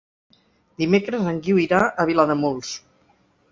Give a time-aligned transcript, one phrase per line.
[0.83, 2.75] Dimecres en Guiu irà a Vilademuls.